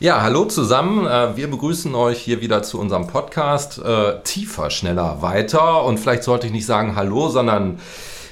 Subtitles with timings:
[0.00, 1.08] Ja, hallo zusammen.
[1.08, 5.82] Äh, wir begrüßen euch hier wieder zu unserem Podcast äh, Tiefer, schneller, weiter.
[5.82, 7.80] Und vielleicht sollte ich nicht sagen Hallo, sondern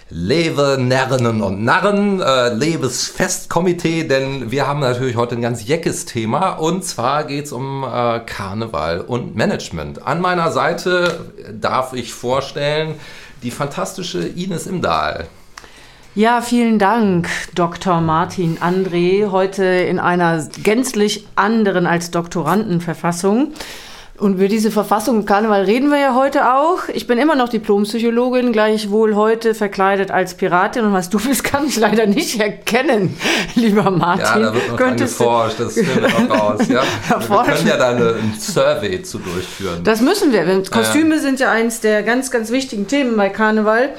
[0.08, 6.50] Lebe Närrinnen und Narren, äh, Lebesfestkomitee, denn wir haben natürlich heute ein ganz jeckes Thema
[6.50, 10.07] und zwar geht es um äh, Karneval und Management.
[10.07, 12.95] An meiner Seite darf ich vorstellen
[13.43, 15.27] die fantastische Ines Imdahl.
[16.17, 18.01] Ja, vielen Dank, Dr.
[18.01, 23.52] Martin André, heute in einer gänzlich anderen als Doktorandenverfassung.
[24.16, 26.88] Und über diese Verfassung im Karneval reden wir ja heute auch.
[26.88, 30.87] Ich bin immer noch Diplompsychologin, gleichwohl heute verkleidet als Piratin.
[30.87, 33.15] Und was du bist, kann ich leider nicht erkennen,
[33.55, 34.24] lieber Martin.
[34.24, 36.60] Ja, da wird noch Könntest geforscht, das finden wir noch raus.
[36.66, 36.83] Ja?
[37.29, 39.85] wir können ja da eine, ein Survey zu durchführen.
[39.85, 40.62] Das müssen wir.
[40.71, 41.21] Kostüme ja.
[41.21, 43.91] sind ja eins der ganz, ganz wichtigen Themen bei Karneval.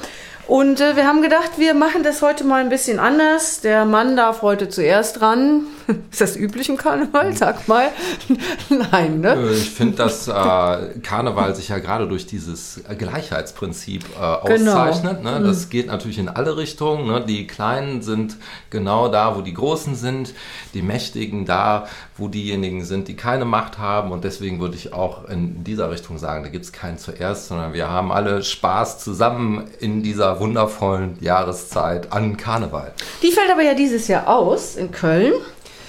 [0.48, 3.60] Und äh, wir haben gedacht, wir machen das heute mal ein bisschen anders.
[3.60, 5.66] Der Mann darf heute zuerst ran.
[6.10, 7.34] Ist das üblich im Karneval?
[7.34, 7.88] Sag mal.
[8.92, 9.50] Nein, ne?
[9.52, 10.32] Ich finde, dass äh,
[11.02, 14.72] Karneval sich ja gerade durch dieses Gleichheitsprinzip äh, genau.
[14.72, 15.18] auszeichnet.
[15.18, 15.38] Genau.
[15.38, 15.46] Ne?
[15.46, 15.70] Das mhm.
[15.70, 17.06] geht natürlich in alle Richtungen.
[17.06, 17.24] Ne?
[17.26, 18.36] Die Kleinen sind
[18.70, 20.34] genau da, wo die Großen sind.
[20.74, 21.86] Die Mächtigen da,
[22.16, 24.12] wo diejenigen sind, die keine Macht haben.
[24.12, 27.72] Und deswegen würde ich auch in dieser Richtung sagen, da gibt es keinen zuerst, sondern
[27.72, 32.92] wir haben alle Spaß zusammen in dieser wundervollen Jahreszeit an Karneval.
[33.22, 35.32] Die fällt aber ja dieses Jahr aus in Köln.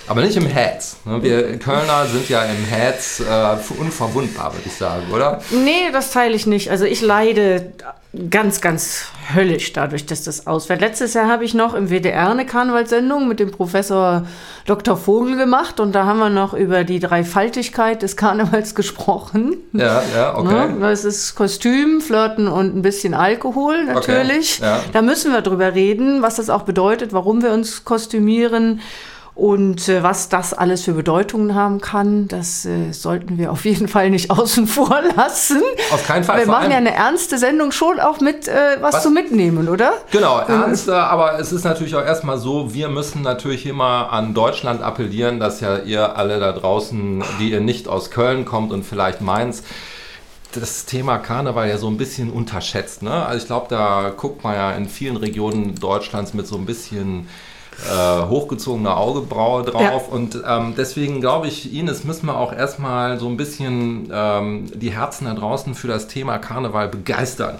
[0.10, 0.98] Aber nicht im Herz.
[1.06, 1.22] Ne?
[1.22, 5.40] Wir Kölner sind ja im Herz äh, unverwundbar, würde ich sagen, oder?
[5.52, 6.72] Nee, das teile ich nicht.
[6.72, 7.74] Also ich leide
[8.32, 10.82] ganz, ganz höllisch dadurch, dass das ausfällt.
[10.82, 14.26] Letztes Jahr habe ich noch im WDR eine Karnevalssendung mit dem Professor
[14.66, 14.98] Dr.
[14.98, 19.58] Vogel gemacht und da haben wir noch über die Dreifaltigkeit des Karnevals gesprochen.
[19.74, 20.70] Ja, ja, okay.
[20.70, 20.78] Ne?
[20.80, 24.58] Das ist Kostüm, Flirten und ein bisschen Alkohol natürlich.
[24.60, 24.80] Okay, ja.
[24.92, 28.82] Da müssen wir drüber reden, was das auch bedeutet, warum wir uns kostümieren
[29.40, 33.88] und äh, was das alles für Bedeutungen haben kann, das äh, sollten wir auf jeden
[33.88, 35.62] Fall nicht außen vor lassen.
[35.92, 36.40] Auf keinen Fall.
[36.40, 39.94] Wir machen ja eine ernste Sendung schon auch mit äh, was, was, zu mitnehmen, oder?
[40.12, 44.81] Genau, ernst, aber es ist natürlich auch erstmal so, wir müssen natürlich immer an Deutschland
[44.81, 49.22] appellieren, dass ja ihr alle da draußen, die ihr nicht aus Köln kommt und vielleicht
[49.22, 49.63] Mainz,
[50.52, 53.03] das Thema Karneval ja so ein bisschen unterschätzt.
[53.03, 53.25] Ne?
[53.25, 57.28] Also ich glaube, da guckt man ja in vielen Regionen Deutschlands mit so ein bisschen
[57.88, 60.03] äh, hochgezogene Augebraue drauf.
[60.07, 60.16] Ja.
[60.16, 64.91] Und ähm, deswegen glaube ich, Ines, müssen wir auch erstmal so ein bisschen ähm, die
[64.91, 67.59] Herzen da draußen für das Thema Karneval begeistern.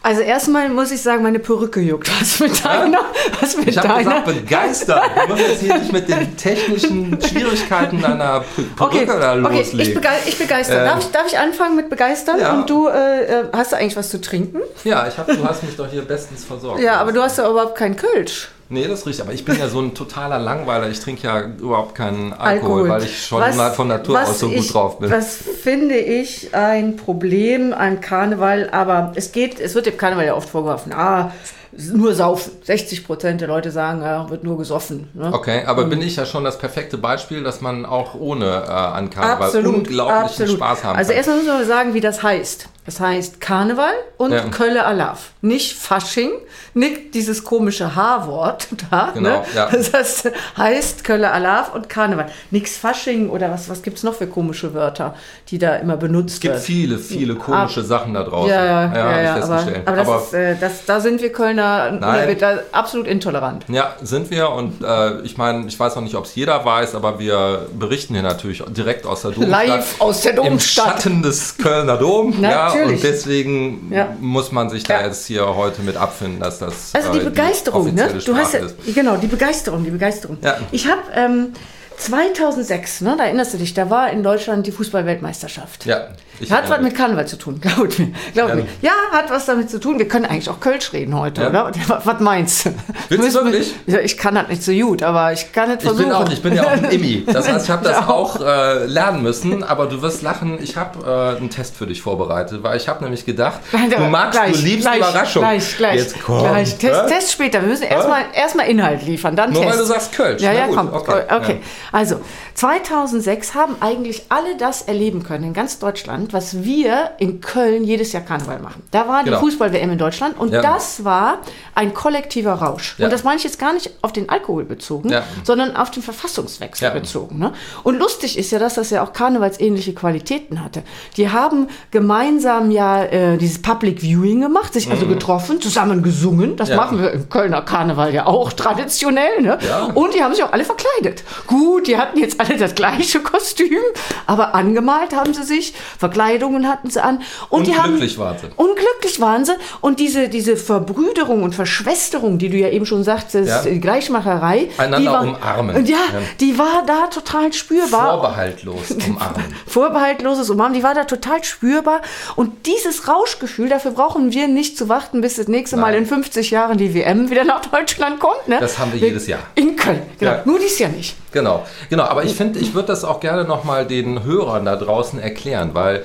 [0.00, 2.08] Also erstmal muss ich sagen, meine Perücke juckt.
[2.20, 3.00] Was mit deiner?
[3.40, 5.02] Was mit ich habe gesagt, begeistert.
[5.14, 8.44] Wir müssen jetzt hier nicht mit den technischen Schwierigkeiten deiner
[8.76, 9.68] Perücke okay, da loslegen.
[9.68, 10.80] Okay, ich, bege ich begeister.
[10.80, 12.38] Ähm, darf, ich, darf ich anfangen mit begeistern?
[12.40, 12.54] Ja.
[12.54, 14.60] Und du, äh, äh, hast du eigentlich was zu trinken?
[14.84, 16.80] Ja, ich hab, du hast mich doch hier bestens versorgt.
[16.80, 18.48] Ja, aber du hast ja überhaupt keinen Kölsch.
[18.70, 20.90] Nee, das riecht, aber ich bin ja so ein totaler Langweiler.
[20.90, 22.88] Ich trinke ja überhaupt keinen Alkohol, Alkohol.
[22.88, 25.10] weil ich schon was, von Natur aus so ich, gut drauf bin.
[25.10, 30.34] Das finde ich ein Problem am Karneval, aber es geht, es wird dem Karneval ja
[30.34, 31.32] oft vorgeworfen, ah,
[31.78, 32.52] nur saufen.
[32.64, 35.08] 60 Prozent der Leute sagen, ja, wird nur gesoffen.
[35.14, 35.32] Ne?
[35.32, 38.70] Okay, aber Und bin ich ja schon das perfekte Beispiel, dass man auch ohne äh,
[38.70, 40.56] an Karneval absolut, unglaublichen absolut.
[40.56, 40.96] Spaß haben also kann.
[40.98, 42.68] Also erstmal müssen wir sagen, wie das heißt.
[42.84, 44.40] Das heißt Karneval und ja.
[44.48, 45.32] Kölle Alaf.
[45.42, 46.30] Nicht Fasching,
[46.72, 49.10] nicht dieses komische H-Wort da.
[49.12, 49.42] Genau, ne?
[49.54, 49.68] ja.
[49.70, 52.30] Das heißt, heißt Kölle Alaf und Karneval.
[52.50, 55.14] Nix Fasching oder was, was gibt es noch für komische Wörter,
[55.48, 56.56] die da immer benutzt werden?
[56.56, 58.50] Es gibt viele, viele komische Ab, Sachen da draußen.
[58.50, 61.67] Ja, ja, ja, ja aber, aber, das aber ist, äh, das, da sind wir Kölner
[61.92, 63.64] nein, da absolut intolerant.
[63.68, 66.94] Ja, sind wir und äh, ich meine, ich weiß noch nicht, ob es jeder weiß,
[66.94, 69.66] aber wir berichten hier natürlich direkt aus der Domstadt.
[69.66, 70.52] Live aus der Domstadt.
[70.52, 72.40] Im Schatten des Kölner Dom.
[72.42, 72.72] ja.
[72.72, 74.16] Und deswegen ja.
[74.20, 75.06] muss man sich da ja.
[75.06, 78.08] jetzt hier heute mit abfinden, dass das also die äh, Begeisterung, die ne?
[78.24, 78.60] Du hast ja,
[78.94, 80.38] genau die Begeisterung, die Begeisterung.
[80.72, 81.52] Ich habe ähm,
[81.98, 85.84] 2006, ne, da erinnerst du dich, da war in Deutschland die Fußballweltmeisterschaft.
[85.84, 86.08] Ja.
[86.50, 88.12] hat was mit Karneval zu tun, glaub mir.
[88.34, 88.54] Glaub ja.
[88.54, 88.66] mir.
[88.82, 89.98] Ja, hat was damit zu tun.
[89.98, 91.48] Wir können eigentlich auch Kölsch reden heute, ja.
[91.50, 91.72] oder?
[92.04, 92.70] Was, meinst du?
[93.08, 93.74] Willst du wirklich?
[94.04, 96.02] Ich kann das nicht so gut, aber ich kann es versuchen.
[96.02, 97.24] Ich bin, auch, ich bin ja auch ein Immi.
[97.26, 100.58] Das heißt, ich habe das auch äh, lernen müssen, aber du wirst lachen.
[100.62, 104.38] Ich habe äh, einen Test für dich vorbereitet, weil ich habe nämlich gedacht, du magst,
[104.38, 105.42] gleich, du liebst gleich, Überraschung.
[105.42, 105.96] Gleich, gleich.
[105.96, 106.40] Jetzt komm.
[106.40, 106.78] Gleich.
[106.78, 107.60] Test, Test, später.
[107.60, 109.72] Wir müssen erstmal erst Inhalt liefern, dann Nur Test.
[109.72, 110.42] weil du sagst Kölsch.
[110.42, 110.92] Ja, ja, komm.
[110.92, 111.22] Okay.
[111.34, 111.60] okay.
[111.92, 112.20] Also,
[112.54, 118.12] 2006 haben eigentlich alle das erleben können in ganz Deutschland, was wir in Köln jedes
[118.12, 118.82] Jahr Karneval machen.
[118.90, 119.40] Da war die genau.
[119.40, 120.60] Fußball-WM in Deutschland und ja.
[120.60, 121.38] das war
[121.74, 122.96] ein kollektiver Rausch.
[122.98, 123.06] Ja.
[123.06, 125.22] Und das meine ich jetzt gar nicht auf den Alkohol bezogen, ja.
[125.44, 127.38] sondern auf den Verfassungswechsel bezogen.
[127.38, 127.52] Ne?
[127.84, 130.82] Und lustig ist ja, dass das ja auch karnevalsähnliche Qualitäten hatte.
[131.16, 135.10] Die haben gemeinsam ja äh, dieses Public Viewing gemacht, sich also mhm.
[135.10, 136.56] getroffen, zusammen gesungen.
[136.56, 139.40] Das machen wir im Kölner Karneval ja auch traditionell.
[139.40, 139.58] Ne?
[139.94, 141.24] Und die haben sich auch alle verkleidet.
[141.46, 143.78] Gut gut, die hatten jetzt alle das gleiche Kostüm,
[144.26, 147.22] aber angemalt haben sie sich, Verkleidungen hatten sie an.
[147.48, 148.46] Und, und die glücklich waren sie.
[148.56, 149.52] Unglücklich waren sie.
[149.80, 153.62] Und diese, diese Verbrüderung und Verschwesterung, die du ja eben schon sagtest, ja.
[153.62, 154.70] die Gleichmacherei.
[154.76, 155.86] Einander die war, umarmen.
[155.86, 158.18] Ja, ja, die war da total spürbar.
[158.18, 159.44] Vorbehaltlos umarmen.
[159.66, 162.02] Vorbehaltloses Umarmen, die war da total spürbar.
[162.36, 165.82] Und dieses Rauschgefühl, dafür brauchen wir nicht zu warten, bis das nächste Nein.
[165.82, 168.48] Mal in 50 Jahren die WM wieder nach Deutschland kommt.
[168.48, 168.58] Ne?
[168.60, 169.40] Das haben wir jedes Jahr.
[169.54, 170.32] In Köln, genau.
[170.32, 170.42] Ja.
[170.44, 171.16] Nur dies Jahr nicht.
[171.32, 172.04] Genau, genau.
[172.04, 176.04] Aber ich finde, ich würde das auch gerne nochmal den Hörern da draußen erklären, weil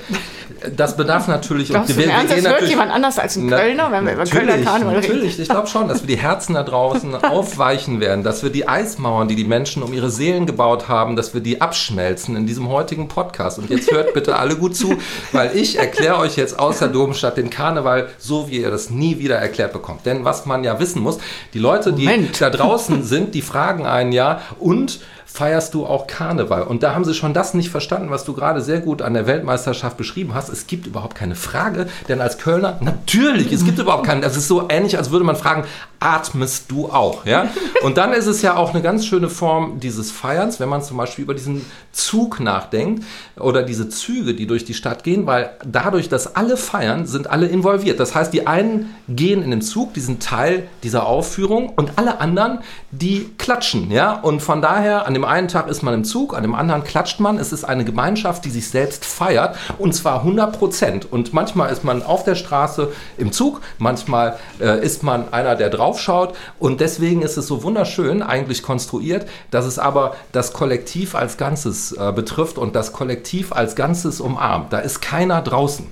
[0.75, 1.69] das bedarf natürlich.
[1.69, 4.25] Glaubst und wir, wir Ernst, das hört jemand anders als ein Kölner, wenn wir über
[4.25, 5.07] Kölner Karneval reden?
[5.07, 8.67] Natürlich, ich glaube schon, dass wir die Herzen da draußen aufweichen werden, dass wir die
[8.67, 12.69] Eismauern, die die Menschen um ihre Seelen gebaut haben, dass wir die abschmelzen in diesem
[12.69, 13.59] heutigen Podcast.
[13.59, 14.97] Und jetzt hört bitte alle gut zu,
[15.31, 19.19] weil ich erkläre euch jetzt aus der Domstadt den Karneval so, wie ihr das nie
[19.19, 20.05] wieder erklärt bekommt.
[20.05, 21.17] Denn was man ja wissen muss,
[21.53, 22.41] die Leute, die Moment.
[22.41, 24.99] da draußen sind, die fragen einen ja und
[25.33, 26.61] feierst du auch Karneval.
[26.61, 29.25] Und da haben sie schon das nicht verstanden, was du gerade sehr gut an der
[29.25, 30.49] Weltmeisterschaft beschrieben hast.
[30.49, 34.21] Es gibt überhaupt keine Frage, denn als Kölner, natürlich, es gibt überhaupt keinen.
[34.21, 35.63] Das ist so ähnlich, als würde man fragen,
[36.03, 37.25] atmest du auch?
[37.25, 37.47] Ja?
[37.83, 40.97] Und dann ist es ja auch eine ganz schöne Form dieses Feierns, wenn man zum
[40.97, 43.03] Beispiel über diesen Zug nachdenkt
[43.37, 47.47] oder diese Züge, die durch die Stadt gehen, weil dadurch, dass alle feiern, sind alle
[47.47, 47.99] involviert.
[47.99, 52.59] Das heißt, die einen gehen in den Zug, diesen Teil dieser Aufführung und alle anderen,
[52.91, 53.91] die klatschen.
[53.91, 54.13] Ja?
[54.13, 57.19] Und von daher, an dem einen Tag ist man im Zug, an dem anderen klatscht
[57.19, 57.37] man.
[57.37, 61.11] Es ist eine Gemeinschaft, die sich selbst feiert und zwar 100 Prozent.
[61.11, 65.69] Und manchmal ist man auf der Straße im Zug, manchmal äh, ist man einer, der
[65.93, 66.35] draufschaut.
[66.59, 71.91] Und deswegen ist es so wunderschön eigentlich konstruiert, dass es aber das Kollektiv als Ganzes
[71.91, 74.73] äh, betrifft und das Kollektiv als Ganzes umarmt.
[74.73, 75.87] Da ist keiner draußen.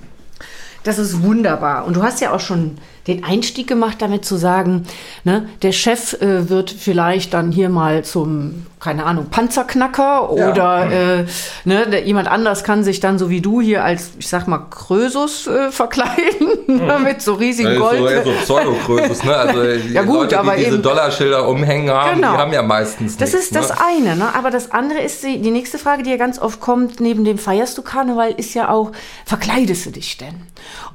[0.84, 1.84] Das ist wunderbar.
[1.84, 4.84] Und du hast ja auch schon den Einstieg gemacht, damit zu sagen,
[5.24, 10.90] ne, der Chef äh, wird vielleicht dann hier mal zum, keine Ahnung, Panzerknacker oder ja.
[10.90, 11.26] äh,
[11.64, 14.66] ne, der, jemand anders kann sich dann so wie du hier als, ich sag mal,
[14.70, 17.02] Krösus äh, verkleiden mhm.
[17.02, 18.24] mit so riesigen Gold.
[18.24, 19.34] So, so Pseudo-Krösus, ne?
[19.34, 19.62] Also
[19.92, 22.32] ja, gut, Leute, die aber diese eben, Dollarschilder umhängen haben, genau.
[22.32, 23.76] die haben ja meistens Das nichts, ist das ne?
[23.84, 24.34] eine, ne?
[24.34, 27.38] aber das andere ist die, die nächste Frage, die ja ganz oft kommt, neben dem
[27.38, 28.92] feierst du Karneval, ist ja auch,
[29.24, 30.34] verkleidest du dich denn?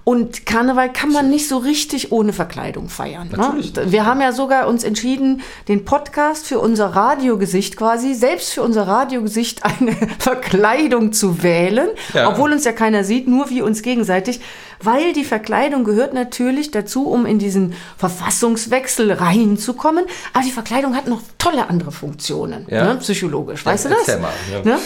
[0.04, 3.30] Und Karneval kann man nicht so richtig ohne Verkleidung feiern.
[3.30, 3.92] Ne?
[3.92, 8.88] Wir haben ja sogar uns entschieden, den Podcast für unser Radiogesicht quasi, selbst für unser
[8.88, 12.30] Radiogesicht eine Verkleidung zu wählen, ja.
[12.30, 14.40] obwohl uns ja keiner sieht, nur wir uns gegenseitig
[14.82, 20.06] weil die Verkleidung gehört natürlich dazu, um in diesen Verfassungswechsel reinzukommen.
[20.34, 22.94] Aber die Verkleidung hat noch tolle andere Funktionen, ja.
[22.94, 23.66] ne, psychologisch.
[23.66, 24.20] Weißt ja, du das?
[24.20, 24.62] Mal, ja.
[24.64, 24.80] ne?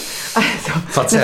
[0.96, 1.18] also,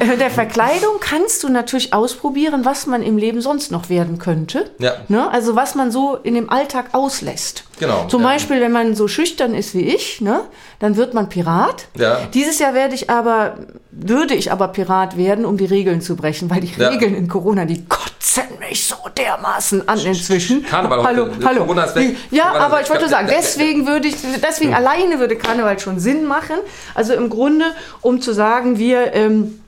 [0.00, 0.16] mal.
[0.18, 4.70] der Verkleidung kannst du natürlich ausprobieren, was man im Leben sonst noch werden könnte.
[4.78, 4.94] Ja.
[5.08, 5.30] Ne?
[5.30, 7.64] Also was man so in dem Alltag auslässt.
[7.78, 8.06] Genau.
[8.08, 8.22] Zum.
[8.26, 10.40] Beispiel, wenn man so schüchtern ist wie ich, ne,
[10.78, 11.86] dann wird man Pirat.
[11.96, 12.20] Ja.
[12.34, 13.58] Dieses Jahr werde ich aber,
[13.92, 16.72] würde ich aber Pirat werden, um die Regeln zu brechen, weil die.
[16.76, 20.64] Regeln in Corona, die kotzen mich so dermaßen an inzwischen.
[20.64, 21.60] Karneval, hallo, hallo.
[21.60, 22.16] Corona ist weg.
[22.30, 24.76] Ja, Corona aber ich wollte sagen, deswegen würde ich, deswegen hm.
[24.76, 26.56] alleine würde Karneval schon Sinn machen.
[26.94, 27.66] Also im Grunde,
[28.00, 29.60] um zu sagen, wir ähm,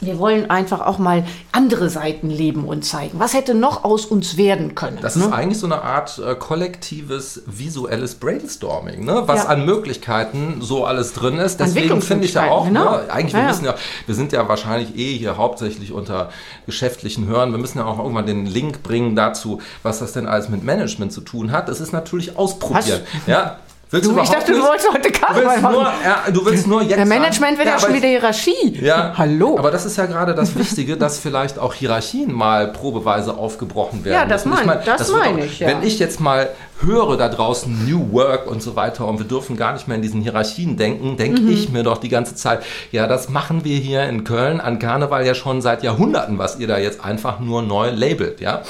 [0.00, 3.18] wir wollen einfach auch mal andere Seiten leben und zeigen.
[3.18, 4.98] Was hätte noch aus uns werden können?
[5.00, 5.24] Das ne?
[5.24, 9.22] ist eigentlich so eine Art äh, kollektives visuelles Brainstorming, ne?
[9.26, 9.50] was ja.
[9.50, 11.60] an Möglichkeiten so alles drin ist.
[11.60, 12.92] Deswegen finde ich ja auch, genau.
[12.92, 13.10] ne?
[13.10, 13.74] eigentlich, ja, wir, müssen ja,
[14.06, 16.30] wir sind ja wahrscheinlich eh hier hauptsächlich unter
[16.66, 17.52] geschäftlichen Hören.
[17.52, 21.12] Wir müssen ja auch irgendwann den Link bringen dazu, was das denn alles mit Management
[21.12, 21.68] zu tun hat.
[21.68, 23.00] Das ist natürlich ausprobieren.
[23.26, 23.58] Ja,
[23.90, 24.62] Willst du, ich dachte, nicht?
[24.62, 25.74] du wolltest heute Karneval machen.
[25.74, 26.96] Nur, ja, du willst nur jetzt.
[26.96, 28.78] Der Management wird ja, schon wieder Hierarchie.
[28.80, 29.58] Ja, hallo.
[29.58, 34.14] Aber das ist ja gerade das Wichtige, dass vielleicht auch Hierarchien mal probeweise aufgebrochen werden.
[34.14, 34.66] Ja, das meine ich.
[34.66, 35.68] Mein, das mein ich ja.
[35.68, 36.50] Wenn ich jetzt mal
[36.80, 40.02] höre da draußen New Work und so weiter und wir dürfen gar nicht mehr in
[40.02, 41.52] diesen Hierarchien denken, denke mhm.
[41.52, 45.26] ich mir doch die ganze Zeit, ja, das machen wir hier in Köln an Karneval
[45.26, 48.62] ja schon seit Jahrhunderten, was ihr da jetzt einfach nur neu labelt, ja.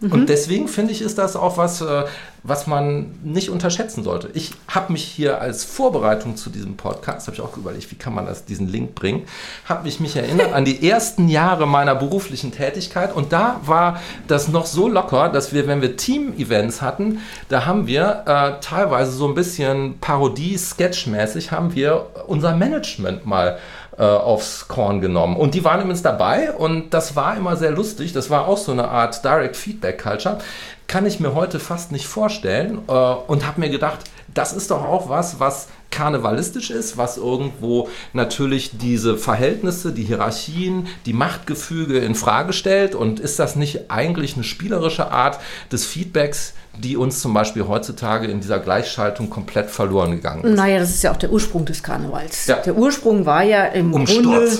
[0.00, 0.26] Und mhm.
[0.26, 2.04] deswegen finde ich, ist das auch was, äh,
[2.46, 4.28] was man nicht unterschätzen sollte.
[4.34, 8.14] Ich habe mich hier als Vorbereitung zu diesem Podcast, habe ich auch überlegt, wie kann
[8.14, 9.22] man das, diesen Link bringen,
[9.64, 14.48] habe ich mich erinnert an die ersten Jahre meiner beruflichen Tätigkeit und da war das
[14.48, 19.26] noch so locker, dass wir, wenn wir Team-Events hatten, da haben wir äh, teilweise so
[19.26, 23.58] ein bisschen Parodie-Sketch-mäßig, haben wir unser Management mal
[23.96, 25.36] äh, aufs Korn genommen.
[25.36, 28.12] Und die waren übrigens dabei und das war immer sehr lustig.
[28.12, 30.38] Das war auch so eine Art Direct Feedback Culture
[30.86, 34.00] kann ich mir heute fast nicht vorstellen äh, und habe mir gedacht,
[34.32, 40.88] das ist doch auch was, was karnevalistisch ist, was irgendwo natürlich diese Verhältnisse, die Hierarchien,
[41.06, 42.94] die Machtgefüge in Frage stellt?
[42.94, 45.38] Und ist das nicht eigentlich eine spielerische Art
[45.70, 50.56] des Feedbacks, die uns zum Beispiel heutzutage in dieser Gleichschaltung komplett verloren gegangen ist?
[50.56, 52.46] Naja, das ist ja auch der Ursprung des Karnevals.
[52.46, 52.56] Ja.
[52.56, 54.24] Der Ursprung war ja im Umsturz.
[54.24, 54.58] Grunde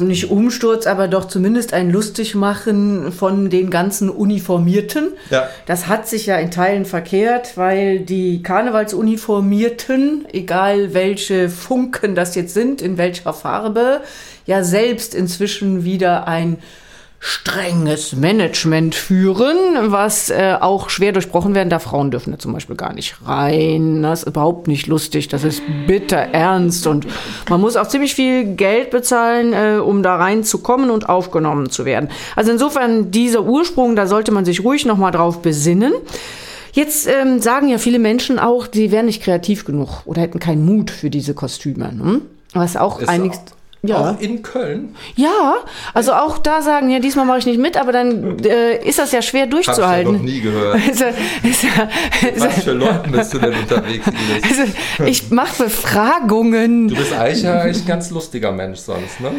[0.00, 5.12] nicht Umsturz, aber doch zumindest ein Lustigmachen von den ganzen Uniformierten.
[5.30, 5.48] Ja.
[5.66, 12.54] Das hat sich ja in Teilen verkehrt, weil die Karnevalsuniformierten, egal welche Funken das jetzt
[12.54, 14.00] sind, in welcher Farbe,
[14.46, 16.58] ja selbst inzwischen wieder ein
[17.24, 19.56] strenges Management führen,
[19.92, 21.84] was äh, auch schwer durchbrochen werden darf.
[21.84, 24.02] Frauen dürfen da zum Beispiel gar nicht rein.
[24.02, 25.28] Das ist überhaupt nicht lustig.
[25.28, 27.06] Das ist bitter ernst und
[27.48, 32.08] man muss auch ziemlich viel Geld bezahlen, äh, um da reinzukommen und aufgenommen zu werden.
[32.34, 35.92] Also insofern dieser Ursprung, da sollte man sich ruhig noch mal drauf besinnen.
[36.72, 40.64] Jetzt ähm, sagen ja viele Menschen auch, sie wären nicht kreativ genug oder hätten keinen
[40.64, 41.88] Mut für diese Kostüme.
[41.88, 42.22] Hm?
[42.52, 43.38] Was auch einiges.
[43.84, 44.12] Ja.
[44.12, 44.94] Auch in Köln?
[45.16, 45.56] Ja,
[45.92, 49.10] also auch da sagen, ja, diesmal mache ich nicht mit, aber dann äh, ist das
[49.10, 49.88] ja schwer durchzuhalten.
[49.88, 50.78] Hab ich ja noch nie gehört.
[51.42, 51.88] Ist ja,
[52.28, 54.06] ist Was für Leute bist du denn unterwegs,
[54.42, 54.72] Also,
[55.04, 56.88] ich mache Befragungen.
[56.88, 59.32] Du bist eigentlich ein ganz lustiger Mensch sonst, ne?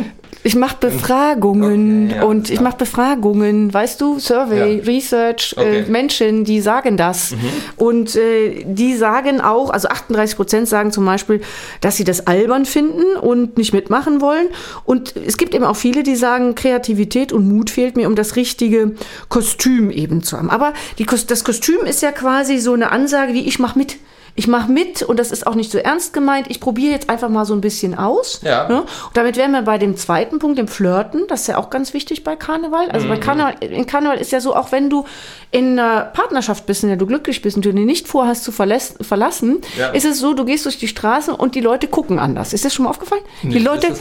[0.45, 4.83] Ich mache Befragungen okay, ja, und ich mache Befragungen, weißt du, Survey, ja.
[4.83, 5.79] Research, äh, okay.
[5.87, 7.31] äh, Menschen, die sagen das.
[7.31, 7.37] Mhm.
[7.77, 11.39] Und äh, die sagen auch, also 38 Prozent sagen zum Beispiel,
[11.79, 14.47] dass sie das albern finden und nicht mitmachen wollen wollen.
[14.85, 18.35] Und es gibt eben auch viele, die sagen, Kreativität und Mut fehlt mir, um das
[18.35, 18.93] richtige
[19.29, 20.49] Kostüm eben zu haben.
[20.49, 23.97] Aber die, das Kostüm ist ja quasi so eine Ansage wie, ich mache mit
[24.35, 26.47] ich mache mit und das ist auch nicht so ernst gemeint.
[26.49, 28.41] Ich probiere jetzt einfach mal so ein bisschen aus.
[28.43, 28.67] Ja.
[28.67, 28.81] Ne?
[28.81, 31.25] Und damit wären wir bei dem zweiten Punkt, dem Flirten.
[31.27, 32.89] Das ist ja auch ganz wichtig bei Karneval.
[32.89, 33.11] Also mhm.
[33.11, 35.05] bei Karneval, in Karneval ist ja so, auch wenn du
[35.51, 38.51] in einer Partnerschaft bist, in der du glücklich bist und du die nicht vorhast zu
[38.51, 39.89] verlassen, ja.
[39.89, 42.53] ist es so, du gehst durch die Straße und die Leute gucken anders.
[42.53, 43.21] Ist das schon mal aufgefallen?
[43.43, 43.93] Nee, die Leute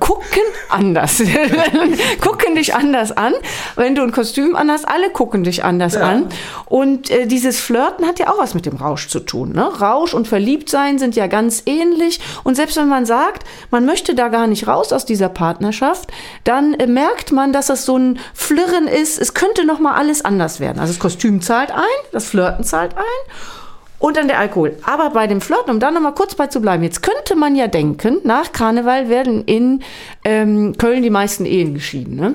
[0.00, 0.24] gucken
[0.68, 1.22] anders.
[2.20, 3.34] gucken dich anders an.
[3.76, 6.00] Wenn du ein Kostüm anhast, alle gucken dich anders ja.
[6.00, 6.26] an.
[6.66, 9.52] Und äh, dieses Flirten hat ja auch was mit dem Rausch zu tun.
[9.52, 9.59] Ne?
[9.68, 12.20] Rausch und Verliebtsein sind ja ganz ähnlich.
[12.44, 16.10] Und selbst wenn man sagt, man möchte da gar nicht raus aus dieser Partnerschaft,
[16.44, 19.20] dann äh, merkt man, dass es so ein Flirren ist.
[19.20, 20.78] Es könnte noch mal alles anders werden.
[20.78, 21.80] Also das Kostüm zahlt ein,
[22.12, 23.02] das Flirten zahlt ein
[23.98, 24.76] und dann der Alkohol.
[24.82, 27.68] Aber bei dem Flirten, um da nochmal kurz bei zu bleiben, jetzt könnte man ja
[27.68, 29.82] denken, nach Karneval werden in
[30.24, 32.16] ähm, Köln die meisten Ehen geschieden.
[32.16, 32.34] Ne?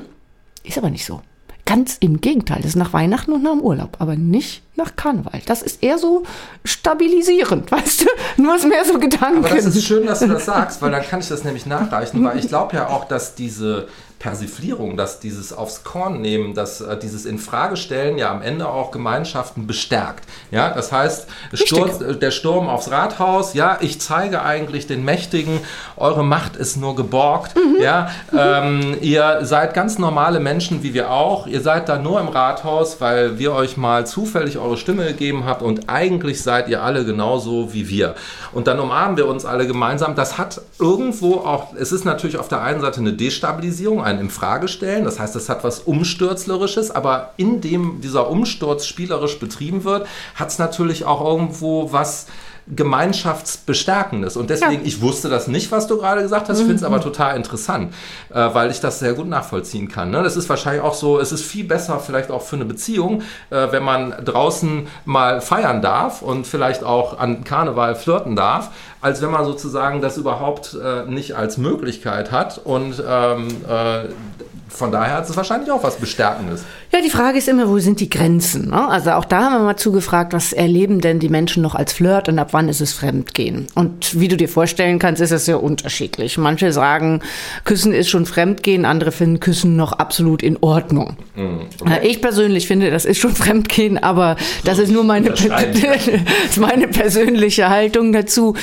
[0.64, 1.22] Ist aber nicht so.
[1.66, 5.42] Ganz im Gegenteil, das ist nach Weihnachten und nach dem Urlaub, aber nicht nach Karneval.
[5.48, 6.24] Das ist eher so
[6.64, 8.42] stabilisierend, weißt du?
[8.44, 9.44] Nur ist mehr so Gedanken.
[9.44, 12.24] Aber das ist schön, dass du das sagst, weil dann kann ich das nämlich nachreichen,
[12.24, 13.88] weil ich glaube ja auch, dass diese
[14.20, 19.68] Persiflierung, dass dieses aufs Korn nehmen, dass äh, dieses Infragestellen ja am Ende auch Gemeinschaften
[19.68, 20.26] bestärkt.
[20.52, 25.60] Ja, das heißt, Sturz, äh, der Sturm aufs Rathaus, ja, ich zeige eigentlich den Mächtigen,
[25.98, 27.56] eure Macht ist nur geborgt.
[27.56, 27.82] Mhm.
[27.82, 28.40] Ja, mhm.
[28.40, 31.46] Ähm, ihr seid ganz normale Menschen wie wir auch.
[31.46, 35.62] Ihr seid da nur im Rathaus, weil wir euch mal zufällig eure Stimme gegeben habt
[35.62, 38.16] und eigentlich seid ihr alle genauso wie wir.
[38.54, 40.16] Und dann umarmen wir uns alle gemeinsam.
[40.16, 45.04] Das hat irgendwo auch, es ist natürlich auf der einen Seite eine Destabilisierung, ein Infragestellen.
[45.04, 50.60] Das heißt, es hat was Umstürzlerisches, aber indem dieser Umsturz spielerisch betrieben wird, hat es
[50.60, 52.28] natürlich auch irgendwo was
[52.68, 54.38] Gemeinschaftsbestärkendes.
[54.38, 54.88] Und deswegen, ja.
[54.88, 57.04] ich wusste das nicht, was du gerade gesagt hast, ich finde es aber mhm.
[57.04, 57.94] total interessant,
[58.34, 60.10] äh, weil ich das sehr gut nachvollziehen kann.
[60.10, 60.24] Ne?
[60.24, 63.22] Das ist wahrscheinlich auch so, es ist viel besser vielleicht auch für eine Beziehung,
[63.52, 68.72] äh, wenn man draußen mal feiern darf und vielleicht auch an Karneval flirten darf,
[69.06, 74.06] als wenn man sozusagen das überhaupt äh, nicht als Möglichkeit hat und ähm, äh,
[74.76, 76.64] von daher hat es wahrscheinlich auch was Bestärkendes.
[76.92, 78.70] Ja, die Frage ist immer, wo sind die Grenzen?
[78.70, 78.88] Ne?
[78.90, 82.30] Also auch da haben wir mal zugefragt, was erleben denn die Menschen noch als Flirt
[82.30, 83.68] und ab wann ist es Fremdgehen?
[83.76, 86.38] Und wie du dir vorstellen kannst, ist es sehr unterschiedlich.
[86.38, 87.22] Manche sagen,
[87.64, 91.18] Küssen ist schon Fremdgehen, andere finden Küssen noch absolut in Ordnung.
[91.36, 92.00] Mm, okay.
[92.04, 95.30] Ich persönlich finde, das ist schon Fremdgehen, aber das ist nur meine,
[96.50, 98.56] ist meine persönliche Haltung dazu.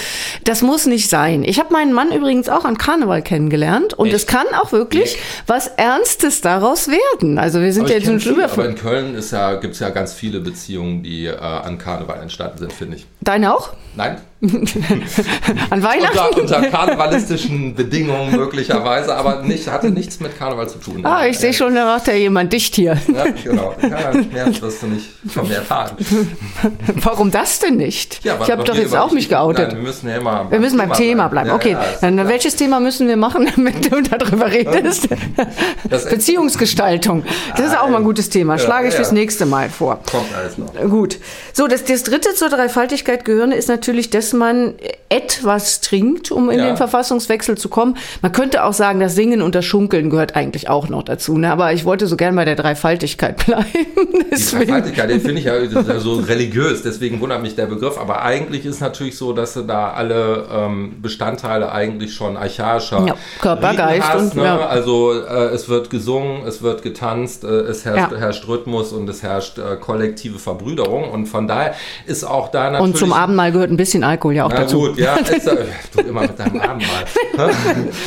[0.44, 1.44] Das muss nicht sein.
[1.44, 4.16] Ich habe meinen Mann übrigens auch an Karneval kennengelernt und Echt?
[4.16, 5.18] es kann auch wirklich Echt?
[5.46, 7.38] was Ernstes daraus werden.
[7.38, 8.44] Also wir sind aber ja jetzt schon über.
[8.44, 12.58] Aber in Köln ja, gibt es ja ganz viele Beziehungen, die äh, an Karneval entstanden
[12.58, 13.06] sind, finde ich.
[13.20, 13.70] Deine auch?
[13.96, 14.18] Nein.
[15.70, 16.18] An Weihnachten?
[16.40, 21.06] Unter, unter, karnevalistischen Bedingungen möglicherweise, aber nicht, hatte nichts mit Karneval zu tun.
[21.06, 22.98] Ah, ich sehe schon, da macht ja jemand dicht hier.
[23.14, 23.76] Ja, genau.
[23.80, 25.96] Ja, mehr wirst du nicht von mir erfahren.
[27.02, 28.24] Warum das denn nicht?
[28.24, 29.68] Ja, ich habe doch jetzt auch mich geoutet.
[29.68, 31.50] Nein, wir müssen ja immer Wir müssen beim Thema, Thema bleiben.
[31.50, 35.08] Okay, dann welches Thema müssen wir machen, damit du darüber redest?
[36.10, 37.22] Beziehungsgestaltung.
[37.56, 38.58] Das ist auch mal ein gutes Thema.
[38.58, 40.00] Schlage ich fürs nächste Mal vor.
[40.10, 40.74] Kommt alles noch.
[40.90, 41.18] Gut.
[41.52, 44.74] So, das, das dritte zur Dreifaltigkeit gehören ist natürlich das, dass man
[45.12, 46.66] etwas trinkt, um in ja.
[46.66, 47.98] den Verfassungswechsel zu kommen.
[48.22, 51.36] Man könnte auch sagen, das Singen und das Schunkeln gehört eigentlich auch noch dazu.
[51.36, 51.52] Ne?
[51.52, 53.66] Aber ich wollte so gern bei der Dreifaltigkeit bleiben.
[54.34, 55.54] Die Dreifaltigkeit, den finde ich ja
[55.98, 57.98] so religiös, deswegen wundert mich der Begriff.
[57.98, 63.14] Aber eigentlich ist natürlich so, dass du da alle ähm, Bestandteile eigentlich schon archaischer ja,
[63.40, 64.44] Körper, Geist hast, und ne?
[64.44, 64.66] ja.
[64.66, 68.18] Also äh, es wird gesungen, es wird getanzt, äh, es herrscht, ja.
[68.18, 71.10] herrscht, Rhythmus und es herrscht äh, kollektive Verbrüderung.
[71.10, 71.74] Und von daher
[72.06, 72.94] ist auch da natürlich...
[72.94, 74.80] Und zum Abendmahl gehört ein bisschen Alkohol ja auch dazu.
[74.80, 77.04] Gut, ja, ist, du immer mit deinem Abendmahl.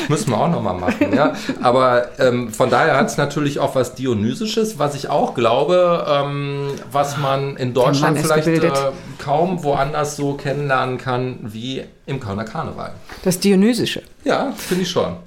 [0.08, 1.34] Müssen wir auch nochmal machen, ja.
[1.62, 6.70] Aber ähm, von daher hat es natürlich auch was Dionysisches, was ich auch glaube, ähm,
[6.92, 8.72] was man in Deutschland vielleicht äh,
[9.18, 12.92] kaum woanders so kennenlernen kann wie im Kölner Karneval.
[13.24, 14.04] Das Dionysische.
[14.24, 15.18] Ja, finde ich schon.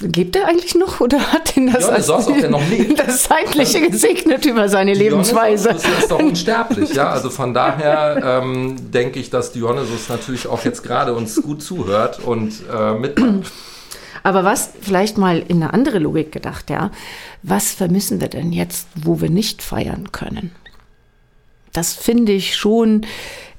[0.00, 2.62] Lebt er eigentlich noch oder hat ihn das, als, als noch
[2.96, 5.68] das Zeitliche gesegnet über seine Dionysus Lebensweise?
[5.68, 7.10] Das ist doch unsterblich, ja.
[7.10, 12.20] Also von daher ähm, denke ich, dass Dionysus natürlich auch jetzt gerade uns gut zuhört
[12.20, 13.52] und äh, mitmacht.
[14.22, 16.90] Aber was vielleicht mal in eine andere Logik gedacht, ja,
[17.42, 20.50] was vermissen wir denn jetzt, wo wir nicht feiern können?
[21.72, 23.04] Das finde ich schon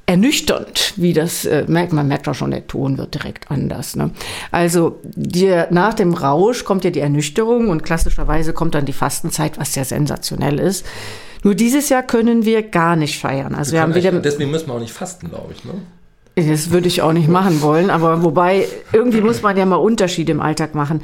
[0.07, 3.95] ernüchternd, wie das äh, merkt man merkt auch schon, der Ton wird direkt anders.
[3.95, 4.11] Ne?
[4.51, 9.57] Also dir, nach dem Rausch kommt ja die Ernüchterung und klassischerweise kommt dann die Fastenzeit,
[9.57, 10.85] was ja sensationell ist.
[11.43, 13.55] Nur dieses Jahr können wir gar nicht feiern.
[13.55, 15.63] Also wir, wir haben wieder deswegen müssen wir auch nicht fasten, glaube ich.
[15.63, 15.73] Ne?
[16.35, 20.33] Das würde ich auch nicht machen wollen, aber wobei irgendwie muss man ja mal Unterschiede
[20.33, 21.01] im Alltag machen.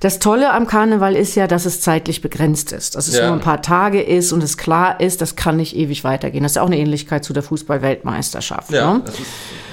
[0.00, 2.96] Das Tolle am Karneval ist ja, dass es zeitlich begrenzt ist.
[2.96, 3.26] Dass es ja.
[3.26, 6.42] nur ein paar Tage ist und es klar ist, das kann nicht ewig weitergehen.
[6.42, 8.72] Das ist auch eine Ähnlichkeit zu der Fußball-Weltmeisterschaft.
[8.72, 9.02] Ja, ne?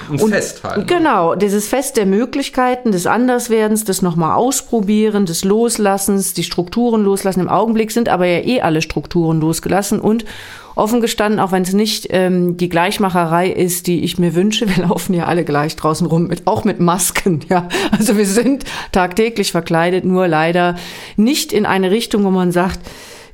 [0.10, 0.78] Ein und, Fest halt.
[0.78, 0.86] Ne?
[0.86, 7.42] Genau, dieses Fest der Möglichkeiten, des Anderswerdens, des nochmal Ausprobieren, des Loslassens, die Strukturen loslassen.
[7.42, 10.26] Im Augenblick sind aber ja eh alle Strukturen losgelassen und
[10.76, 14.84] offen gestanden, auch wenn es nicht ähm, die Gleichmacherei ist, die ich mir wünsche, wir
[14.88, 17.68] laufen ja alle gleich draußen rum, mit, auch mit Masken, ja.
[17.92, 20.76] Also wir sind tagtäglich verkleidet, nur leider
[21.18, 22.80] nicht in eine Richtung, wo man sagt,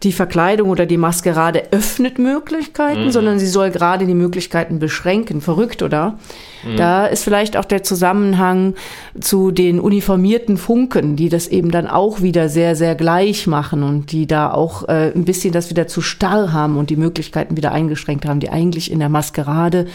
[0.04, 3.12] die Verkleidung oder die Maskerade öffnet Möglichkeiten, mhm.
[3.12, 5.42] sondern sie soll gerade die Möglichkeiten beschränken.
[5.42, 6.20] Verrückt, oder?
[6.66, 6.78] Mhm.
[6.78, 8.76] Da ist vielleicht auch der Zusammenhang
[9.20, 14.12] zu den uniformierten Funken, die das eben dann auch wieder sehr, sehr gleich machen und
[14.12, 17.72] die da auch äh, ein bisschen das wieder zu starr haben und die Möglichkeiten wieder
[17.72, 19.86] eingeschränkt haben, die eigentlich in der Maskerade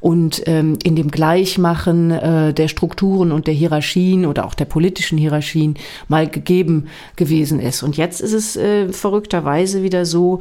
[0.00, 5.16] und ähm, in dem Gleichmachen äh, der Strukturen und der Hierarchien oder auch der politischen
[5.16, 5.76] Hierarchien
[6.08, 7.82] mal gegeben gewesen ist.
[7.82, 10.40] Und jetzt ist es äh, verrückterweise wieder so,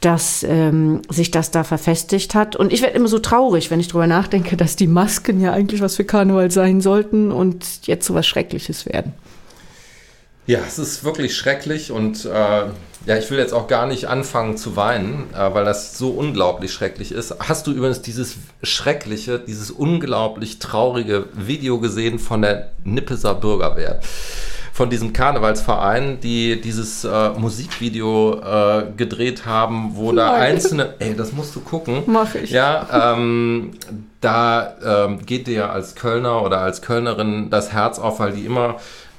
[0.00, 2.54] dass ähm, sich das da verfestigt hat.
[2.54, 5.80] Und ich werde immer so traurig, wenn ich darüber nachdenke, dass die Masken ja eigentlich
[5.80, 9.12] was für Karneval sein sollten und jetzt so was Schreckliches werden.
[10.46, 14.56] Ja, es ist wirklich schrecklich und äh, ja, ich will jetzt auch gar nicht anfangen
[14.56, 17.34] zu weinen, äh, weil das so unglaublich schrecklich ist.
[17.40, 24.00] Hast du übrigens dieses schreckliche, dieses unglaublich traurige Video gesehen von der Nippeser Bürgerwehr?
[24.78, 30.52] Von diesem Karnevalsverein, die dieses äh, Musikvideo äh, gedreht haben, wo da Nein.
[30.52, 32.04] einzelne, ey, das musst du gucken.
[32.06, 32.52] Mach ich.
[32.52, 33.72] Ja, ähm,
[34.20, 38.76] da ähm, geht dir als Kölner oder als Kölnerin das Herz auf, weil die immer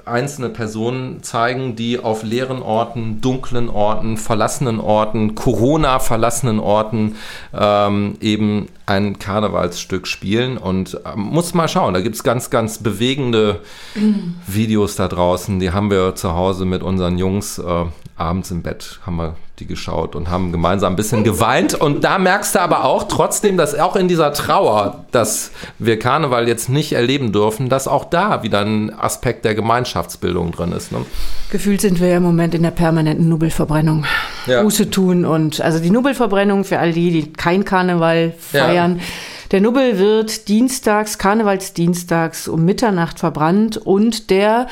[0.10, 7.16] einzelne Personen zeigen, die auf leeren Orten, dunklen Orten, verlassenen Orten, Corona-verlassenen Orten
[7.54, 10.58] ähm, eben ein Karnevalsstück spielen.
[10.58, 13.62] Und äh, muss mal schauen, da gibt es ganz, ganz bewegende.
[14.48, 15.60] Videos da draußen.
[15.60, 19.66] Die haben wir zu Hause mit unseren Jungs äh, abends im Bett, haben wir die
[19.66, 21.74] geschaut und haben gemeinsam ein bisschen geweint.
[21.74, 26.48] Und da merkst du aber auch trotzdem, dass auch in dieser Trauer, dass wir Karneval
[26.48, 30.92] jetzt nicht erleben dürfen, dass auch da wieder ein Aspekt der Gemeinschaftsbildung drin ist.
[30.92, 31.06] Ne?
[31.52, 34.06] Gefühlt sind wir ja im Moment in der permanenten Nubbelverbrennung.
[34.46, 34.64] Ja.
[34.64, 38.98] Buße tun und also die Nubbelverbrennung für all die, die kein Karneval feiern.
[38.98, 39.04] Ja.
[39.52, 44.68] Der Nubbel wird dienstags, Karnevalsdienstags um Mitternacht verbrannt und der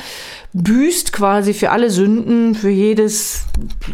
[0.54, 3.44] büßt quasi für alle Sünden, für jedes,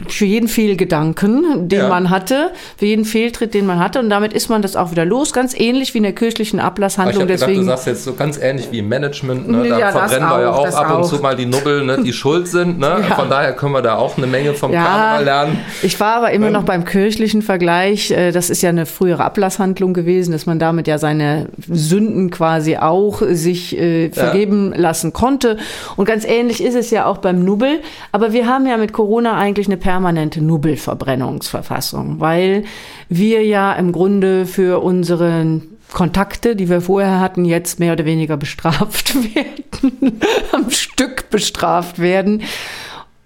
[0.09, 1.89] für jeden Fehlgedanken, den ja.
[1.89, 3.99] man hatte, für jeden Fehltritt, den man hatte.
[3.99, 5.33] Und damit ist man das auch wieder los.
[5.33, 7.23] Ganz ähnlich wie in der kirchlichen Ablasshandlung.
[7.23, 9.49] Ich Deswegen, gedacht, du sagst jetzt so ganz ähnlich wie im Management.
[9.49, 9.69] Ne?
[9.69, 11.09] Da ja, verbrennen wir ja auch ab und auch.
[11.09, 12.03] zu mal die Nubbel, ne?
[12.05, 12.79] die schuld sind.
[12.79, 12.95] Ne?
[13.05, 13.17] Ja.
[13.17, 15.61] Von daher können wir da auch eine Menge vom ja, Karneval lernen.
[15.83, 16.53] Ich war aber immer ähm.
[16.55, 18.11] noch beim kirchlichen Vergleich.
[18.11, 22.77] Äh, das ist ja eine frühere Ablasshandlung gewesen, dass man damit ja seine Sünden quasi
[22.77, 25.57] auch sich äh, vergeben lassen konnte.
[25.97, 29.37] Und ganz ähnlich ist es ja auch beim Nubbel, aber wir haben ja mit Corona
[29.37, 32.65] eigentlich eine permanente Nubbelverbrennungsverfassung, weil
[33.09, 35.61] wir ja im Grunde für unsere
[35.93, 40.21] Kontakte, die wir vorher hatten, jetzt mehr oder weniger bestraft werden,
[40.53, 42.43] am Stück bestraft werden.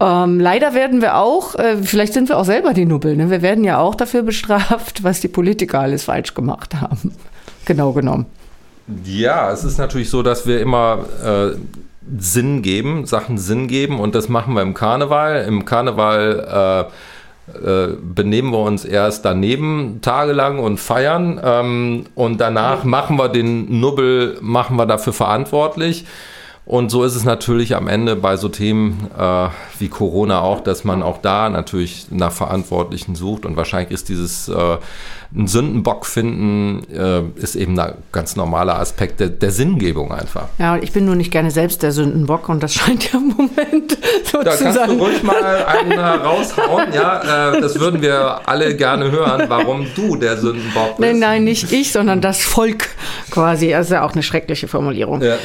[0.00, 3.30] Ähm, leider werden wir auch, äh, vielleicht sind wir auch selber die Nubbel, ne?
[3.30, 7.14] wir werden ja auch dafür bestraft, was die Politiker alles falsch gemacht haben.
[7.68, 8.24] Genau genommen.
[9.04, 11.50] Ja, es ist natürlich so, dass wir immer äh,
[12.18, 15.44] Sinn geben, Sachen Sinn geben und das machen wir im Karneval.
[15.46, 16.88] Im Karneval
[17.54, 23.28] äh, äh, benehmen wir uns erst daneben tagelang und feiern ähm, und danach machen wir
[23.28, 26.06] den Nubbel, machen wir dafür verantwortlich.
[26.68, 30.84] Und so ist es natürlich am Ende bei so Themen äh, wie Corona auch, dass
[30.84, 33.46] man auch da natürlich nach Verantwortlichen sucht.
[33.46, 34.76] Und wahrscheinlich ist dieses äh,
[35.34, 40.48] ein Sündenbock finden, äh, ist eben ein ganz normaler Aspekt der, der, Sinngebung einfach.
[40.58, 43.98] Ja, ich bin nur nicht gerne selbst der Sündenbock und das scheint ja im Moment
[44.24, 44.74] so da zu sein.
[44.74, 46.92] Da kannst du ruhig mal einen raushauen.
[46.94, 51.00] Ja, äh, das würden wir alle gerne hören, warum du der Sündenbock bist.
[51.00, 52.88] Nein, nein, nicht ich, sondern das Volk
[53.30, 53.70] quasi.
[53.70, 55.20] Das ist ja auch eine schreckliche Formulierung.
[55.20, 55.36] Ja.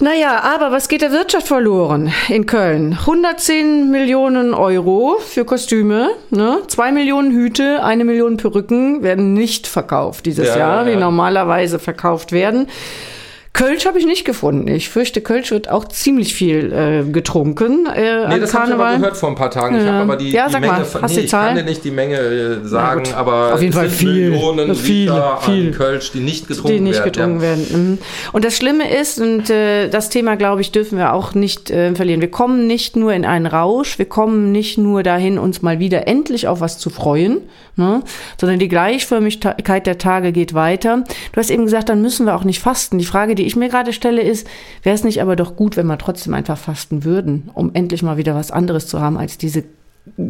[0.00, 2.92] Naja, aber was geht der Wirtschaft verloren in Köln?
[3.00, 6.58] 110 Millionen Euro für Kostüme, ne?
[6.68, 10.92] 2 Millionen Hüte, eine Million Perücken werden nicht verkauft dieses ja, Jahr, ja.
[10.92, 12.68] die normalerweise verkauft werden.
[13.58, 14.68] Kölsch habe ich nicht gefunden.
[14.68, 18.96] Ich fürchte, Kölsch wird auch ziemlich viel äh, getrunken äh, nee, das habe ich aber
[18.96, 19.76] gehört vor ein paar Tagen.
[19.76, 21.82] Ich habe aber die, ja, die sag Menge, mal, hast nee, ich kann dir nicht
[21.82, 26.12] die Menge äh, sagen, aber auf jeden Fall viel, Millionen viel, Liter viel, an Kölsch,
[26.12, 27.12] die nicht getrunken die nicht werden.
[27.12, 27.66] Getrunken werden.
[27.72, 27.98] Mhm.
[28.32, 31.96] Und das Schlimme ist, und äh, das Thema, glaube ich, dürfen wir auch nicht äh,
[31.96, 32.20] verlieren.
[32.20, 36.06] Wir kommen nicht nur in einen Rausch, wir kommen nicht nur dahin, uns mal wieder
[36.06, 37.40] endlich auf was zu freuen,
[37.78, 38.02] ne?
[38.38, 41.04] sondern die Gleichförmigkeit der Tage geht weiter.
[41.32, 42.98] Du hast eben gesagt, dann müssen wir auch nicht fasten.
[42.98, 44.46] Die Frage, die ich mir gerade stelle, ist,
[44.82, 48.16] wäre es nicht aber doch gut, wenn wir trotzdem einfach fasten würden, um endlich mal
[48.16, 49.64] wieder was anderes zu haben als diese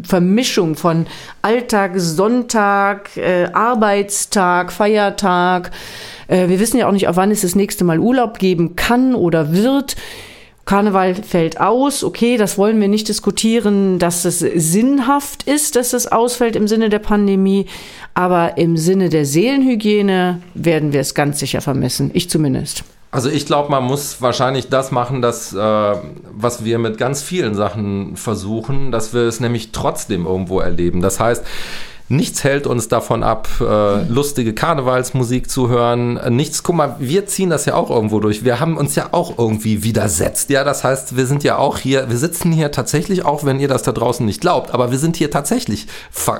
[0.03, 1.07] Vermischung von
[1.43, 5.71] Alltag, Sonntag, äh, Arbeitstag, Feiertag.
[6.27, 9.15] Äh, wir wissen ja auch nicht, auf wann es das nächste Mal Urlaub geben kann
[9.15, 9.97] oder wird.
[10.69, 16.07] Karneval fällt aus, okay, das wollen wir nicht diskutieren, dass es sinnhaft ist, dass es
[16.07, 17.65] ausfällt im Sinne der Pandemie,
[18.13, 22.85] aber im Sinne der Seelenhygiene werden wir es ganz sicher vermissen, ich zumindest.
[23.11, 27.55] Also ich glaube, man muss wahrscheinlich das machen, dass, äh, was wir mit ganz vielen
[27.55, 31.01] Sachen versuchen, dass wir es nämlich trotzdem irgendwo erleben.
[31.01, 31.47] Das heißt,
[32.11, 36.19] Nichts hält uns davon ab, äh, lustige Karnevalsmusik zu hören.
[36.35, 38.45] Nichts, guck mal, wir ziehen das ja auch irgendwo durch.
[38.45, 40.49] Wir haben uns ja auch irgendwie widersetzt.
[40.49, 43.69] Ja, das heißt, wir sind ja auch hier, wir sitzen hier tatsächlich, auch wenn ihr
[43.69, 45.87] das da draußen nicht glaubt, aber wir sind hier tatsächlich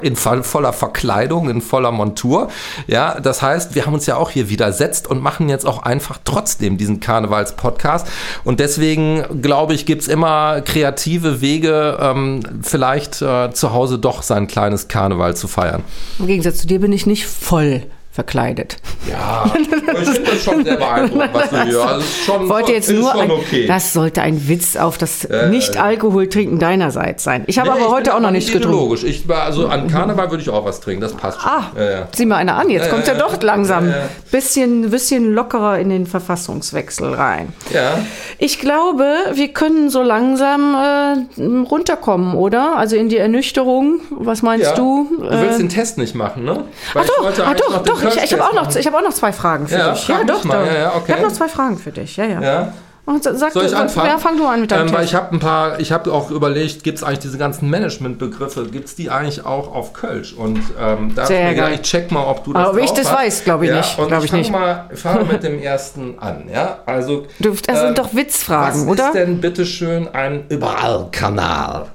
[0.01, 2.49] in voller Verkleidung, in voller Montur.
[2.87, 6.19] Ja, das heißt, wir haben uns ja auch hier widersetzt und machen jetzt auch einfach
[6.25, 8.07] trotzdem diesen Karnevals-Podcast.
[8.43, 14.23] Und deswegen, glaube ich, gibt es immer kreative Wege, ähm, vielleicht äh, zu Hause doch
[14.23, 15.83] sein kleines Karneval zu feiern feiern.
[16.19, 17.83] Im Gegensatz zu dir bin ich nicht voll
[18.19, 18.79] verkleidet.
[19.09, 19.93] Ja, ich finde
[20.33, 21.81] das schon sehr beeindruckend, was du hier.
[21.81, 23.65] Also schon, Wollte jetzt nur ein, okay.
[23.69, 27.45] Das sollte ein Witz auf das äh, Nicht-Alkohol-Trinken deinerseits sein.
[27.47, 28.77] Ich habe nee, aber heute auch noch nichts getrunken.
[28.77, 29.05] Logisch.
[29.05, 31.49] Ich war, also an Karneval würde ich auch was trinken, das passt schon.
[31.49, 32.09] Ah, ja, ja.
[32.13, 33.95] sieh mal einer an, jetzt ja, kommt er doch langsam.
[34.33, 37.53] Bisschen, bisschen lockerer in den Verfassungswechsel rein.
[37.73, 38.01] Ja.
[38.39, 39.05] Ich glaube,
[39.35, 42.77] wir können so langsam äh, runterkommen, oder?
[42.77, 44.01] Also in die Ernüchterung.
[44.11, 45.07] Was meinst du?
[45.09, 46.65] Du willst äh, den Test nicht machen, ne?
[46.95, 49.33] Weil ach doch, ach doch, doch ich, ich habe auch, noch, hab auch noch zwei
[49.33, 50.09] Fragen für ja, dich.
[50.09, 50.53] Ja, doch, doch.
[50.53, 51.05] Ja, ja, okay.
[51.07, 52.17] Ich habe noch zwei Fragen für dich.
[52.17, 52.43] Ja, ja.
[52.43, 52.73] ja.
[53.09, 54.07] Und sag Soll ich du, anfangen?
[54.07, 56.31] Ja, fang du an mit deinem ähm, Weil ich habe ein paar, ich habe auch
[56.31, 60.35] überlegt, gibt es eigentlich diese ganzen Managementbegriffe, gibt es die eigentlich auch auf Kölsch?
[60.35, 61.73] Und ähm, da Sehr geil.
[61.77, 63.19] ich check mal, ob du das Aber ich das hast.
[63.19, 63.99] weiß, glaube ich ja, nicht.
[63.99, 66.51] Und ich, ich fange mal, fang mit dem ersten an.
[66.53, 66.81] Ja?
[66.85, 69.05] Also, du, das sind ähm, doch Witzfragen, was oder?
[69.05, 71.87] Was ist denn bitteschön ein Überallkanal?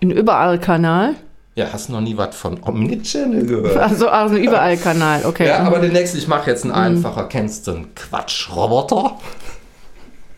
[0.00, 1.16] Ein Überallkanal?
[1.56, 3.78] Ja, hast du noch nie was von Omnichannel gehört?
[3.78, 5.46] Also, also überall Kanal, okay.
[5.46, 6.98] Ja, aber den nächsten, ich mache jetzt einen mhm.
[6.98, 7.24] einfacher.
[7.28, 9.18] Kennst du einen Quatschroboter?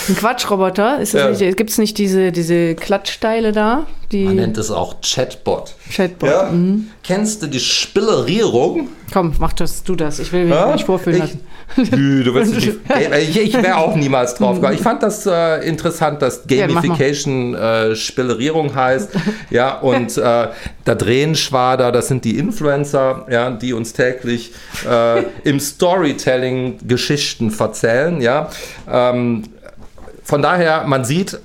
[0.08, 1.02] Ein Quatschroboter?
[1.04, 1.32] Ja.
[1.52, 3.86] Gibt es nicht diese, diese Klatschteile da?
[4.12, 5.75] Die Man nennt es auch Chatbot.
[5.91, 6.30] Chatbot.
[6.30, 6.49] Ja?
[6.52, 6.89] Mhm.
[7.04, 8.89] Kennst du die Spillerierung?
[9.13, 10.19] Komm, mach das, du das.
[10.19, 10.73] Ich will mich ja?
[10.73, 11.39] nicht vorführen lassen.
[11.75, 12.67] Nö, du willst nicht.
[12.67, 14.75] Ich, ich wäre auch niemals drauf gekommen.
[14.75, 19.12] Ich fand das äh, interessant, dass Gamification äh, Spillerierung heißt.
[19.52, 20.47] Ja, und äh,
[20.86, 24.52] da drehen Schwader, das sind die Influencer, ja, die uns täglich
[24.88, 28.21] äh, im Storytelling Geschichten erzählen.
[28.21, 28.49] Ja.
[28.88, 29.29] Ähm,
[30.24, 31.39] von daher, man sieht,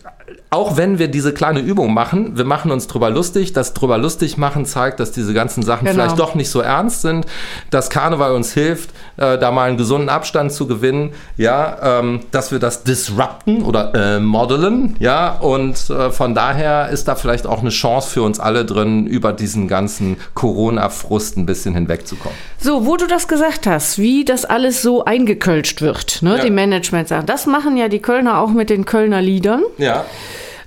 [0.54, 3.52] auch wenn wir diese kleine Übung machen, wir machen uns drüber lustig.
[3.52, 5.94] Das drüber lustig machen zeigt, dass diese ganzen Sachen genau.
[5.94, 7.26] vielleicht doch nicht so ernst sind,
[7.70, 12.52] dass Karneval uns hilft, äh, da mal einen gesunden Abstand zu gewinnen, ja, ähm, dass
[12.52, 17.60] wir das disrupten oder äh, modellen, ja, und äh, von daher ist da vielleicht auch
[17.60, 22.38] eine Chance für uns alle drin, über diesen ganzen Corona-Frust ein bisschen hinwegzukommen.
[22.60, 26.44] So, wo du das gesagt hast, wie das alles so eingekölscht wird, ne, ja.
[26.44, 29.62] die Management-Sachen, das machen ja die Kölner auch mit den Kölner Liedern.
[29.78, 30.04] Ja.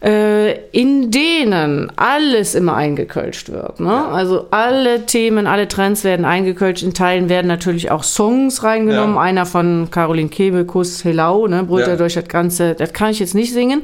[0.03, 3.79] Äh, in denen alles immer eingekölscht wird.
[3.79, 3.88] Ne?
[3.88, 4.10] Ja.
[4.10, 6.83] Also alle Themen, alle Trends werden eingekölscht.
[6.83, 9.15] In Teilen werden natürlich auch Songs reingenommen.
[9.15, 9.21] Ja.
[9.21, 11.63] Einer von Caroline Kebekus, Helau, ne?
[11.63, 11.95] Brüllt ja.
[11.95, 12.75] durch das Ganze.
[12.75, 13.83] Das kann ich jetzt nicht singen,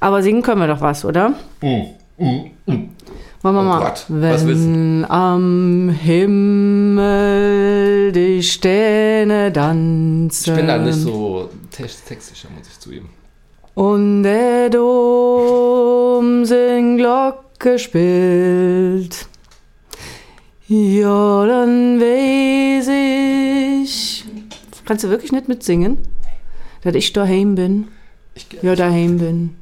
[0.00, 1.30] aber singen können wir doch was, oder?
[1.60, 1.82] Mm,
[2.18, 2.90] mm, mm.
[3.42, 3.80] Wollen wir oh mal.
[3.80, 7.02] Gott, Wenn am Himmel
[8.12, 10.50] die Sterne tanzen.
[10.50, 13.10] Ich bin da nicht so textsicher, muss ich zugeben.
[13.74, 19.26] Und der Dom sin Glocke spielt.
[20.68, 22.88] Ja, dann weiß
[23.82, 24.24] ich.
[24.84, 25.98] Kannst du wirklich nicht mitsingen?
[26.82, 27.88] Dass ich daheim bin.
[28.34, 29.56] Ich, ja, daheim bin.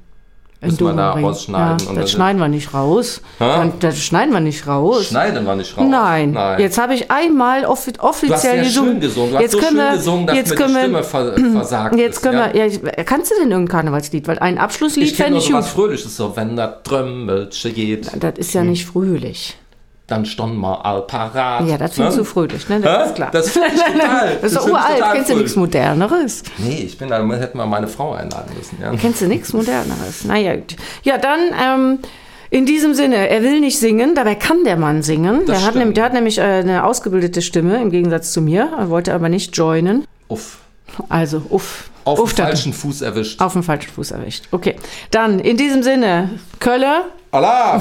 [0.62, 1.86] Müssen wir da rausschneiden.
[1.88, 3.20] Ja, das schneiden wir nicht raus.
[3.38, 5.06] Dann, das schneiden wir nicht raus.
[5.06, 5.86] Schneiden wir nicht raus?
[5.88, 6.32] Nein.
[6.32, 6.60] Nein.
[6.60, 8.90] Jetzt habe ich einmal offi offiziell du hast gesungen.
[8.92, 9.32] Schön gesungen.
[9.32, 12.16] Du jetzt hast so schön wir, gesungen, dass jetzt mir die Stimme ver versagt Jetzt
[12.16, 12.54] ist, können ja?
[12.54, 14.28] wir, ja, kannst du denn irgendein Karnevalslied?
[14.28, 15.60] Weil ein Abschlusslied fände ich gut.
[15.60, 18.10] Ich Fröhliches, so wenn das Trömmelche geht.
[18.20, 18.70] Das ist ja hm.
[18.70, 19.56] nicht frühlich
[20.06, 21.66] dann standen wir all parat.
[21.66, 22.22] Ja, das findest ne?
[22.22, 22.80] du fröhlich, ne?
[22.80, 23.06] Das Hä?
[23.06, 23.30] ist klar.
[23.32, 23.52] Das ich
[23.92, 24.36] total.
[24.40, 25.02] das ist doch uralt.
[25.12, 26.42] Kennst du nichts Moderneres?
[26.58, 28.78] Nee, ich bin da, hätten wir meine Frau einladen müssen.
[28.80, 28.92] Ja.
[28.96, 30.24] Kennst du nichts Moderneres?
[30.24, 30.76] Naja, gut.
[31.02, 31.98] Ja, dann, ähm,
[32.50, 35.46] in diesem Sinne, er will nicht singen, dabei kann der Mann singen.
[35.46, 38.70] Der hat, nämlich, der hat, nämlich, eine ausgebildete Stimme, im Gegensatz zu mir.
[38.78, 40.04] Er wollte aber nicht joinen.
[40.28, 40.58] Uff.
[41.08, 41.90] Also, uff.
[42.04, 43.40] Auf uff, den falschen Fuß erwischt.
[43.40, 44.48] Auf den falschen Fuß erwischt.
[44.50, 44.76] Okay.
[45.10, 47.04] Dann, in diesem Sinne, Kölle.
[47.30, 47.80] Allah!